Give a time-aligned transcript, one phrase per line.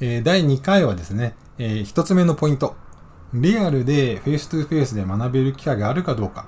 [0.00, 2.76] えー、第2回はですね、えー、1つ目のポイント。
[3.34, 6.46] リアルでフェイストゥフェイスで学べる機会があるかどうか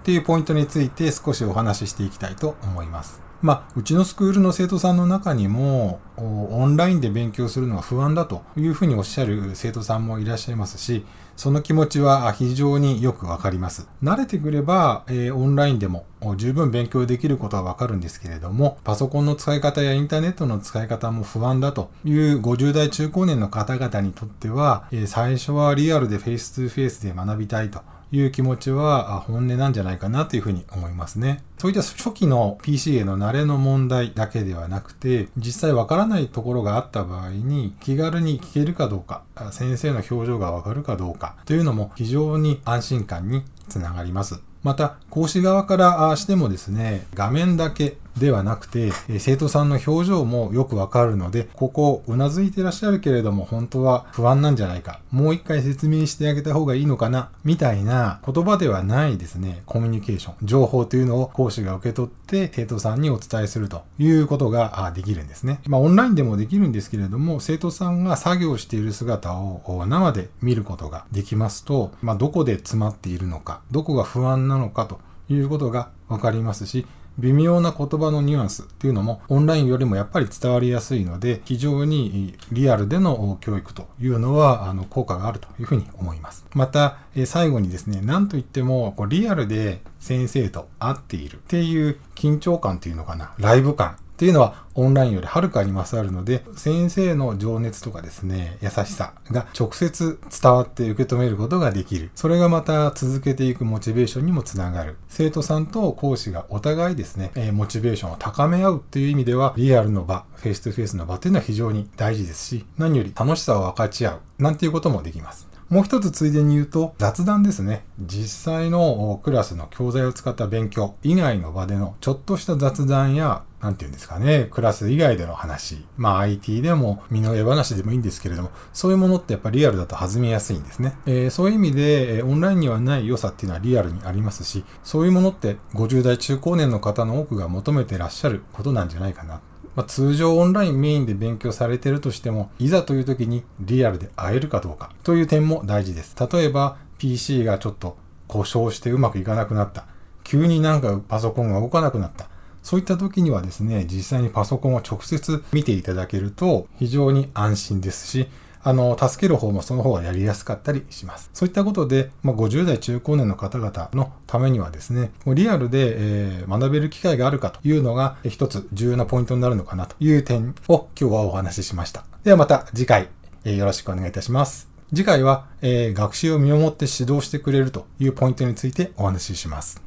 [0.00, 3.27] っていうポイントについて少しお話ししていきたいと思います。
[3.40, 11.04] まあ、うちのスクールの生徒さんの中にも、オンラインで勉強するのは不安だというふうにおっしゃる生徒さんもいらっしゃいますし、
[11.36, 13.86] その気持ちは非常によくわかります。
[14.02, 16.04] 慣れてくれば、えー、オンラインでも
[16.36, 31.42] 十分勉強できることはわかるんですけれども、パソコンの使い方やインターネットの使い方も不安だという50代中高年の方々にとっては、えー、最初はリアルでフェイストゥフェイスで学びたいという気持ちは本音なんじゃないかなというふうに思いますね。
[31.58, 44.40] そういった初期の PC への慣れの問題だけではなくて、実際わからないところがあった場合に気軽に聞けるかどうか、先生の表情がわかるかどうかというのも非常に安心感につながります。
[44.62, 55.00] また、講師側からしてもですね、画面だけではなくて、生徒さんの表情もよくわかるので、ここうなずいてらっしゃるけれども、本当は不安なんじゃないか。
[55.10, 65.60] もう一回説明してあげた方がいいのかなみたいな言葉ではないですね、コミュニケーション、情報というのを講師が受け取って生徒さんにお伝えするということができるんですね。
[65.66, 76.86] まあ、オンラインでもできるんですけれども、生徒さんが作業している姿を生で見ることができますと、まあ、どこで詰まっているのか、どこが不安なのかということがわかりますし、
[77.18, 86.46] 微妙な言葉のニュアンスっていうのもオンラインよりもやっぱり伝わりやすいので、非常にリアルでの教育というのはあの効果があるというふうに思います。
[86.54, 102.10] また、え最後にですね、なんといってもこうリアルで先生と会っているっていう緊張感っていうのかな、ライブ感っていうのはオンラインよりはるかに勝るので、先生の情熱とかですね、優しさが直接伝わって受け止めることができる。
[102.16, 104.96] それがまた続けていくモチベーションにもつながる。
[105.08, 115.46] 生徒さんと講師がお互いですね、えモチベーションを高め合うっていう意味では、リアルの場、フェイス2フェイスの場っていうのは非常に大事ですし、何より楽しさを分かち合う、なんていうこともできます。
[115.70, 117.84] もう一つついでに言うと、雑談ですね。
[118.00, 125.84] 実際のクラスの教材を使った勉強以外の場でのちょっとした雑談や、なんて言うんですかね、クラス以外での話。
[125.98, 130.94] まあ IT でも身の上話でもいいんですけれども、そういうものってやっぱリアルだと弾みやすいんですね。
[131.04, 139.42] えー、そういう意味で、え、オンラインにはない良さっていうのはリアルにありますし、そういうものって50代中高年の方の多くが求めてらっしゃることなんじゃないかな。
[139.78, 146.16] まあ、通常オンラインメインで勉強されてるとしても、いざという時にリアルで会えるかどうかという点も大事です。
[146.32, 147.96] 例えば、PC がちょっと
[148.26, 149.86] 故障してうまくいかなくなった。
[150.24, 152.28] 急になんかパソコンが動かなくなった。
[152.64, 158.26] そういった時にはですね、実際にパソコンを直接見ていただけると非常に安心ですし、
[158.68, 161.30] あの、助ける方もその方がやりやすかったりします。
[161.32, 172.04] そういったことで、まあ、50代中高年の方々のためにはですね、もうリアルで、えー、学べる機会があるかというのが一つ重要なポイントになるのかなという点を今日はお話ししました。
[172.24, 173.08] ではまた次回、
[173.46, 174.68] えー、よろしくお願いいたします。
[174.90, 179.80] 次回は、えー、学習を見守って指導してくれるというポイントについてお話しします。